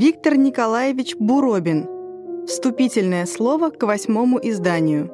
Виктор 0.00 0.36
Николаевич 0.36 1.16
Буробин. 1.16 2.46
Вступительное 2.46 3.26
слово 3.26 3.70
к 3.70 3.82
восьмому 3.82 4.38
изданию. 4.40 5.10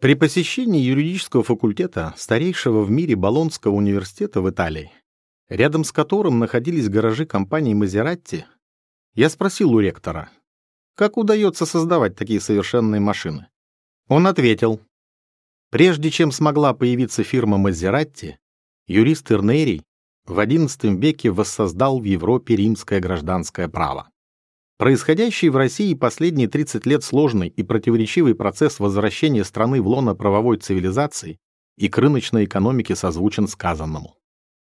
При 0.00 0.14
посещении 0.14 0.80
юридического 0.80 1.42
факультета 1.42 2.14
старейшего 2.16 2.84
в 2.84 2.92
мире 2.92 3.16
Болонского 3.16 3.74
университета 3.74 4.40
в 4.40 4.48
Италии, 4.48 4.92
рядом 5.48 5.82
с 5.82 5.90
которым 5.90 6.38
находились 6.38 6.88
гаражи 6.88 7.26
компании 7.26 7.74
Мазератти, 7.74 8.46
я 9.14 9.28
спросил 9.28 9.72
у 9.72 9.80
ректора, 9.80 10.30
как 10.94 11.16
удается 11.16 11.66
создавать 11.66 12.14
такие 12.14 12.38
совершенные 12.38 13.00
машины. 13.00 13.48
Он 14.06 14.28
ответил, 14.28 14.80
прежде 15.72 16.12
чем 16.12 16.30
смогла 16.30 16.72
появиться 16.72 17.24
фирма 17.24 17.58
Мазератти, 17.58 18.38
юрист 18.86 19.32
Ирнерий 19.32 19.82
в 20.26 20.38
XI 20.38 20.96
веке 20.96 21.30
воссоздал 21.30 22.00
в 22.00 22.04
Европе 22.04 22.56
римское 22.56 23.00
гражданское 23.00 23.68
право. 23.68 24.08
Происходящий 24.78 25.50
в 25.50 25.56
России 25.56 25.94
последние 25.94 26.48
30 26.48 26.86
лет 26.86 27.04
сложный 27.04 27.48
и 27.48 27.62
противоречивый 27.62 28.34
процесс 28.34 28.80
возвращения 28.80 29.44
страны 29.44 29.80
в 29.80 29.86
лоно 29.86 30.14
правовой 30.14 30.56
цивилизации 30.56 31.38
и 31.76 31.88
к 31.88 31.98
рыночной 31.98 32.44
экономике 32.44 32.96
созвучен 32.96 33.46
сказанному. 33.46 34.16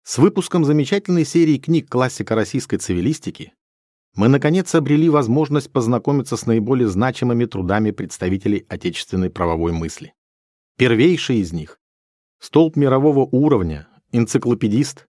С 0.04 0.18
выпуском 0.18 0.64
замечательной 0.64 1.26
серии 1.26 1.58
книг 1.58 1.90
классика 1.90 2.34
российской 2.34 2.78
цивилистики 2.78 3.52
мы, 4.14 4.28
наконец, 4.28 4.74
обрели 4.74 5.10
возможность 5.10 5.70
познакомиться 5.70 6.36
с 6.36 6.46
наиболее 6.46 6.88
значимыми 6.88 7.44
трудами 7.44 7.90
представителей 7.90 8.64
отечественной 8.68 9.28
правовой 9.28 9.72
мысли. 9.72 10.14
Первейший 10.76 11.38
из 11.38 11.52
них– 11.52 11.78
столб 12.40 12.76
мирового 12.76 13.28
уровня, 13.30 13.88
энциклопедист, 14.12 15.06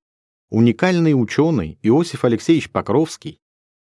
Уникальный 0.52 1.14
ученый 1.14 1.78
Иосиф 1.84 2.26
Алексеевич 2.26 2.72
Покровский 2.72 3.40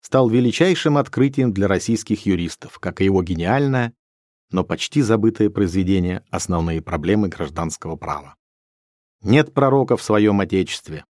стал 0.02 0.30
величайшим 0.30 0.98
открытием 0.98 1.54
для 1.54 1.68
российских 1.68 2.28
юристов, 2.28 2.78
как 2.78 3.02
и 3.02 3.06
его 3.06 3.24
гениальное, 3.24 3.94
но 4.52 4.64
почти 4.64 5.02
забытое 5.02 5.50
произведение 5.50 6.24
«Основные 6.30 6.84
проблемы 6.84 7.30
гражданского 7.30 7.96
права». 7.96 8.36
Нет 9.24 9.56
пророка 9.56 9.98
в 9.98 10.04
своем 10.04 10.40
Отечестве. 10.40 11.04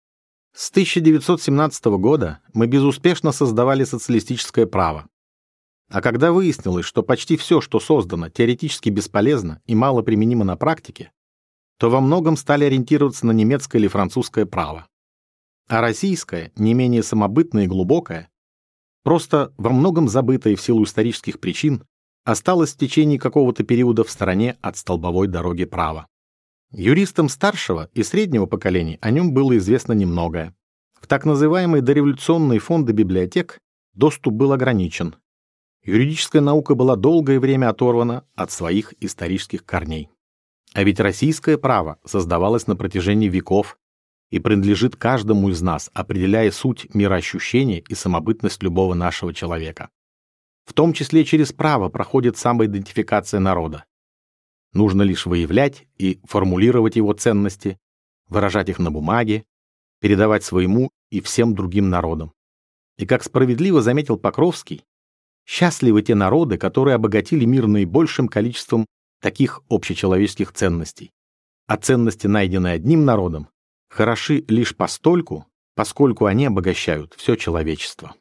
С 0.53 0.69
1917 0.69 1.85
года 1.97 2.41
мы 2.53 2.67
безуспешно 2.67 3.31
создавали 3.31 3.85
социалистическое 3.85 4.67
право. 4.67 5.07
А 5.89 6.01
когда 6.01 6.31
выяснилось, 6.31 6.85
что 6.85 7.01
почти 7.01 7.37
все, 7.37 7.59
что 7.59 7.79
создано, 7.79 8.29
теоретически 8.29 8.89
бесполезно 8.89 9.63
и 9.65 9.73
мало 9.73 10.03
применимо 10.03 10.45
на 10.45 10.57
практике, 10.57 11.11
то 11.79 11.89
во 11.89 12.01
многом 12.01 12.37
стали 12.37 12.65
ориентироваться 12.65 13.25
на 13.25 13.31
немецкое 13.31 13.81
или 13.81 13.87
французское 13.87 14.45
право 14.45 14.88
а 15.69 15.81
российское, 15.81 16.51
не 16.57 16.73
менее 16.73 17.03
самобытное 17.03 17.65
и 17.65 17.67
глубокое, 17.67 18.29
просто 19.03 19.53
во 19.57 19.69
многом 19.69 20.09
забытое 20.09 20.55
в 20.55 20.61
силу 20.61 20.83
исторических 20.83 21.39
причин, 21.39 21.83
осталось 22.25 22.73
в 22.73 22.77
течение 22.77 23.19
какого-то 23.19 23.63
периода 23.63 24.03
в 24.03 24.09
стороне 24.09 24.57
от 24.61 24.77
столбовой 24.77 25.27
дороги 25.27 25.65
права. 25.65 26.07
Юристам 26.71 27.29
старшего 27.29 27.89
и 27.93 28.03
среднего 28.03 28.45
поколений 28.45 28.97
о 29.01 29.11
нем 29.11 29.33
было 29.33 29.57
известно 29.57 29.93
немногое. 29.93 30.55
В 30.99 31.07
так 31.07 31.25
называемые 31.25 31.81
дореволюционные 31.81 32.59
фонды 32.59 32.91
библиотек 32.91 33.59
доступ 33.93 34.33
был 34.33 34.51
ограничен. 34.51 35.15
Юридическая 35.83 36.41
наука 36.41 36.75
была 36.75 36.95
долгое 36.95 37.39
время 37.39 37.69
оторвана 37.69 38.25
от 38.35 38.51
своих 38.51 38.93
исторических 38.99 39.65
корней. 39.65 40.09
А 40.73 40.83
ведь 40.83 40.99
российское 40.99 41.57
право 41.57 41.99
создавалось 42.05 42.67
на 42.67 42.75
протяжении 42.75 43.29
веков 43.29 43.78
и 44.29 44.39
принадлежит 44.39 44.95
каждому 44.95 45.49
из 45.49 45.61
нас, 45.61 45.89
определяя 45.93 46.51
суть 46.51 46.93
мироощущения 46.93 47.79
и 47.87 47.95
самобытность 47.95 48.61
любого 48.63 48.93
нашего 48.93 49.33
человека. 49.33 49.89
В 50.65 50.73
том 50.73 50.93
числе 50.93 51.25
через 51.25 51.51
право 51.51 51.89
проходит 51.89 52.37
самоидентификация 52.37 53.39
народа. 53.39 53.85
Нужно 54.71 55.01
лишь 55.01 55.25
выявлять 55.25 55.87
и 55.97 56.19
формулировать 56.25 56.95
его 56.95 57.13
ценности, 57.13 57.79
выражать 58.27 58.69
их 58.69 58.77
на 58.77 58.91
бумаге, 58.91 59.45
передавать 59.99 60.43
своему 60.43 60.91
и 61.09 61.21
всем 61.21 61.55
другим 61.55 61.89
народам. 61.89 62.33
И 62.97 63.07
как 63.07 63.23
справедливо 63.23 63.81
заметил 63.81 64.17
Покровский, 64.17 64.83
счастливы 65.45 66.03
те 66.03 66.13
народы, 66.13 66.57
которые 66.57 66.95
обогатили 66.95 67.45
мир 67.45 67.65
наибольшим 67.65 68.27
количеством 68.27 68.85
таких 69.19 69.61
общечеловеческих 69.69 70.51
ценностей. 70.53 71.11
А 71.65 71.77
ценности, 71.77 72.27
найденные 72.27 72.73
одним 72.73 73.05
народом, 73.05 73.49
хороши 73.89 74.45
лишь 74.47 74.75
постольку, 74.75 75.45
поскольку 75.75 76.25
они 76.25 76.45
обогащают 76.45 77.13
все 77.15 77.35
человечество. 77.35 78.15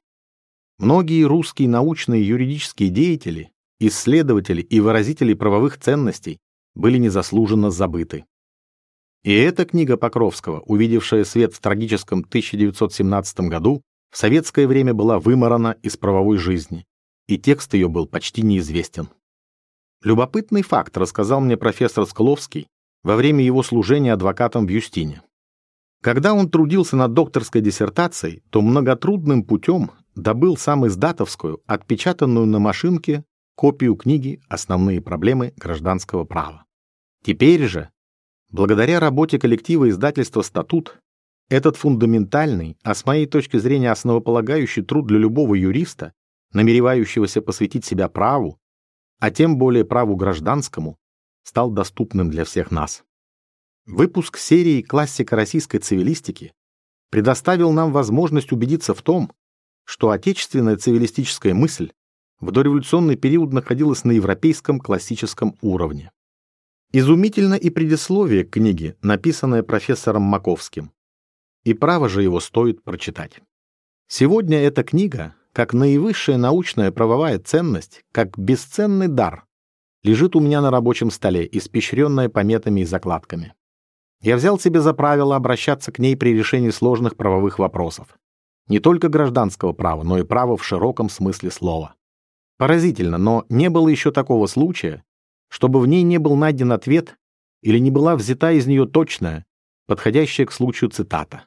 Многие 0.79 1.25
русские 1.25 1.69
научные 1.69 2.23
и 2.23 2.27
юридические 2.27 2.89
деятели, 2.89 3.51
исследователи 3.81 4.63
и 4.63 4.81
выразители 4.81 5.35
правовых 5.35 5.79
ценностей 5.79 6.39
были 6.75 6.99
незаслуженно 6.99 7.71
забыты. 7.71 8.25
И 9.25 9.35
эта 9.35 9.65
книга 9.65 9.97
Покровского, 9.97 10.61
увидевшая 10.61 11.25
свет 11.25 11.53
в 11.53 11.61
трагическом 11.61 12.21
1917 12.21 13.41
году, 13.41 13.83
в 14.11 14.17
советское 14.17 14.67
время 14.67 14.95
была 14.95 15.19
выморана 15.19 15.77
из 15.83 15.97
правовой 15.97 16.39
жизни, 16.39 16.87
и 17.27 17.37
текст 17.37 17.75
ее 17.75 17.89
был 17.89 18.07
почти 18.07 18.43
неизвестен. 18.43 19.09
Любопытный 20.03 20.63
факт 20.63 20.97
рассказал 20.97 21.41
мне 21.41 21.57
профессор 21.57 22.07
Скловский 22.07 22.69
во 23.03 23.17
время 23.17 23.45
его 23.45 23.63
служения 23.65 24.13
адвокатом 24.13 24.67
в 24.67 24.71
Юстине. 24.71 25.23
Когда 26.01 26.33
он 26.33 26.49
трудился 26.49 26.97
над 26.97 27.13
докторской 27.13 27.61
диссертацией, 27.61 28.43
то 28.51 28.63
многотрудным 28.63 29.43
путем 29.43 29.91
добыл 30.15 30.57
сам 30.57 30.87
издатовскую, 30.87 31.61
отпечатанную 31.67 32.47
на 32.47 32.61
машинке, 32.61 33.25
копию 33.57 33.97
книги 33.97 34.41
«Основные 34.49 35.01
проблемы 35.01 35.53
гражданского 35.57 36.25
права». 36.25 36.65
Теперь 37.25 37.67
же, 37.67 37.91
благодаря 38.51 39.01
работе 39.01 39.39
коллектива 39.39 39.89
издательства 39.89 40.43
«Статут», 40.43 40.99
этот 41.49 41.77
фундаментальный, 41.77 42.77
а 42.83 42.95
с 42.95 43.07
моей 43.07 43.27
точки 43.27 43.57
зрения 43.57 43.91
основополагающий 43.91 44.83
труд 44.83 45.07
для 45.07 45.19
любого 45.19 45.55
юриста, 45.55 46.13
намеревающегося 46.53 47.43
посвятить 47.43 47.85
себя 47.85 48.09
праву, 48.09 48.59
а 49.19 49.31
тем 49.31 49.59
более 49.59 49.85
праву 49.85 50.15
гражданскому, 50.15 50.97
стал 51.43 51.71
доступным 51.71 52.31
для 52.31 52.45
всех 52.45 52.71
нас. 52.71 53.03
Выпуск 53.91 54.37
серии 54.37 54.83
«Классика 54.83 55.35
российской 55.35 55.79
цивилистики» 55.79 56.53
предоставил 57.11 57.73
нам 57.73 57.91
возможность 57.91 58.53
убедиться 58.53 58.93
в 58.93 59.01
том, 59.01 59.33
что 59.85 60.11
отечественная 60.11 60.77
цивилистическая 60.77 61.55
мысль 61.55 61.93
в 62.39 62.51
дореволюционный 62.51 63.17
период 63.17 63.55
находилась 63.55 64.05
на 64.05 64.13
европейском 64.13 64.79
классическом 64.79 65.57
уровне. 65.63 66.13
Изумительно 66.93 67.55
и 67.55 67.71
предисловие 67.71 68.45
к 68.45 68.51
книге, 68.51 68.99
написанное 69.01 69.63
профессором 69.63 70.21
Маковским. 70.21 70.93
И 71.65 71.73
право 71.73 72.11
же 72.11 72.23
его 72.23 72.41
стоит 72.41 72.85
прочитать. 72.85 73.41
Сегодня 74.07 74.59
эта 74.59 74.85
книга, 74.85 75.35
как 75.55 75.73
наивысшая 75.73 76.37
научная 76.37 76.93
правовая 76.93 77.39
ценность, 77.39 78.05
как 78.13 78.37
бесценный 78.37 79.09
дар, 79.09 79.47
лежит 80.03 80.37
у 80.37 80.41
меня 80.41 80.61
на 80.61 80.71
рабочем 80.71 81.11
столе, 81.11 81.49
испещренная 81.51 82.29
пометами 82.29 82.83
и 82.83 82.85
закладками. 82.85 83.55
Я 84.21 84.37
взял 84.37 84.59
себе 84.59 84.81
за 84.81 84.95
правило 84.95 85.37
обращаться 85.37 85.93
к 85.93 85.99
ней 85.99 86.17
при 86.17 86.31
решении 86.31 86.71
сложных 86.71 87.17
правовых 87.17 87.59
вопросов. 87.59 88.19
Не 88.69 88.81
только 88.81 89.09
гражданского 89.09 89.73
права, 89.73 90.03
но 90.03 90.19
и 90.19 90.25
права 90.25 90.57
в 90.57 90.65
широком 90.65 91.09
смысле 91.09 91.51
слова. 91.51 91.95
Поразительно, 92.59 93.19
но 93.19 93.47
не 93.49 93.71
было 93.71 93.89
еще 93.89 94.11
такого 94.11 94.47
случая, 94.47 95.05
чтобы 95.49 95.81
в 95.81 95.87
ней 95.87 96.03
не 96.03 96.19
был 96.19 96.37
найден 96.37 96.73
ответ 96.73 97.17
или 97.63 97.79
не 97.79 97.91
была 97.91 98.17
взята 98.17 98.53
из 98.53 98.67
нее 98.67 98.87
точная, 98.87 99.47
подходящая 99.87 100.47
к 100.47 100.53
случаю 100.53 100.91
цитата. 100.91 101.45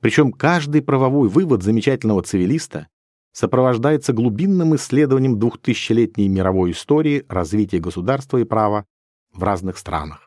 Причем 0.00 0.32
каждый 0.32 0.82
правовой 0.82 1.28
вывод 1.28 1.62
замечательного 1.62 2.22
цивилиста 2.22 2.88
сопровождается 3.32 4.12
глубинным 4.12 4.76
исследованием 4.76 5.38
двухтысячелетней 5.38 6.28
мировой 6.28 6.72
истории 6.72 7.24
развития 7.28 7.80
государства 7.80 8.38
и 8.38 8.44
права 8.44 8.84
в 9.32 9.42
разных 9.42 9.78
странах. 9.78 10.25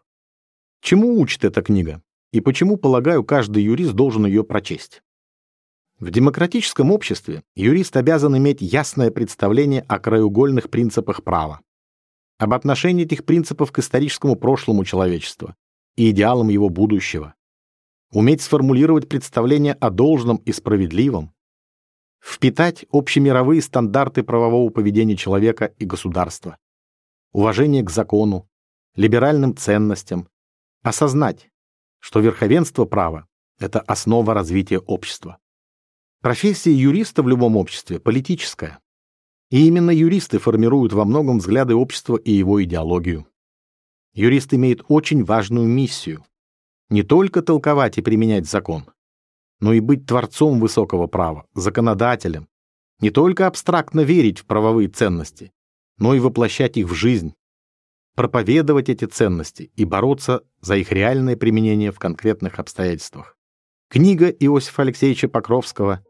Чему 0.82 1.20
учит 1.20 1.44
эта 1.44 1.62
книга? 1.62 2.02
И 2.32 2.42
почему, 2.42 2.78
полагаю, 2.78 3.24
каждый 3.24 3.64
юрист 3.64 3.94
должен 3.94 4.26
ее 4.26 4.44
прочесть? 4.44 5.02
В 6.00 6.12
демократическом 6.12 6.92
обществе 6.92 7.44
юрист 7.56 7.98
обязан 7.98 8.38
иметь 8.38 8.62
ясное 8.62 9.12
представление 9.12 9.82
о 9.82 10.00
краеугольных 10.00 10.70
принципах 10.70 11.24
права, 11.24 11.60
об 12.38 12.54
отношении 12.54 13.04
этих 13.04 13.26
принципов 13.26 13.74
к 13.74 13.80
историческому 13.80 14.38
прошлому 14.38 14.86
человечества 14.86 15.56
и 15.98 16.12
идеалам 16.12 16.48
его 16.48 16.70
будущего, 16.70 17.36
уметь 18.14 18.42
сформулировать 18.42 19.10
представление 19.10 19.74
о 19.74 19.90
должном 19.90 20.38
и 20.38 20.54
справедливом, 20.54 21.34
впитать 22.22 22.86
общемировые 22.92 23.62
стандарты 23.62 24.24
правового 24.24 24.70
поведения 24.70 25.18
человека 25.18 25.74
и 25.78 25.84
государства, 25.84 26.58
уважение 27.34 27.84
к 27.84 27.90
закону, 27.90 28.48
либеральным 28.96 29.58
ценностям, 29.58 30.30
осознать, 30.82 31.50
что 32.00 32.20
верховенство 32.20 32.86
права– 32.86 33.28
это 33.60 33.80
основа 33.82 34.34
развития 34.34 34.80
общества. 34.80 35.38
Профессия 36.22 36.74
юриста 36.74 37.24
в 37.24 37.28
любом 37.28 37.58
обществе 37.58 38.00
политическая. 38.00 38.80
И 39.50 39.68
именно 39.68 39.92
юристы 39.92 40.38
формируют 40.38 40.94
во 40.94 41.06
многом 41.06 41.40
взгляды 41.40 41.76
общества 41.76 42.18
и 42.18 42.32
его 42.32 42.64
идеологию. 42.64 43.26
Юрист 44.14 44.54
имеет 44.54 44.84
очень 44.88 45.24
важную 45.24 45.68
миссию. 45.68 46.26
Не 46.90 47.04
только 47.04 47.42
толковать 47.42 47.98
и 47.98 48.02
применять 48.02 48.48
закон, 48.48 48.86
но 49.60 49.74
и 49.74 49.80
быть 49.80 50.06
творцом 50.06 50.60
высокого 50.60 51.08
права, 51.08 51.46
законодателем. 51.54 52.48
Не 53.00 53.12
только 53.12 53.48
абстрактно 53.48 54.02
верить 54.02 54.40
в 54.40 54.46
правовые 54.46 54.90
ценности, 54.90 55.52
но 55.98 56.14
и 56.14 56.20
воплощать 56.20 56.78
их 56.78 56.88
в 56.88 56.94
жизнь, 56.94 57.34
проповедовать 58.20 58.90
эти 58.90 59.06
ценности 59.06 59.72
и 59.78 59.86
бороться 59.86 60.42
за 60.60 60.76
их 60.76 60.92
реальное 60.92 61.38
применение 61.38 61.90
в 61.94 62.00
конкретных 62.00 62.60
обстоятельствах. 62.60 63.38
Книга 63.90 64.28
Иосифа 64.28 64.82
Алексеевича 64.82 65.30
Покровского 65.30 66.02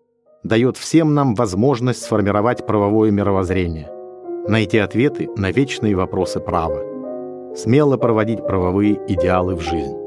дает 0.44 0.76
всем 0.76 1.14
нам 1.14 1.36
возможность 1.36 2.02
сформировать 2.02 2.66
правовое 2.66 3.12
мировоззрение, 3.12 3.92
найти 4.48 4.80
ответы 4.80 5.30
на 5.38 5.52
вечные 5.52 5.96
вопросы 5.96 6.40
права, 6.40 7.56
смело 7.56 7.96
проводить 7.98 8.40
правовые 8.40 9.00
идеалы 9.08 9.56
в 9.56 9.62
жизнь. 9.62 9.99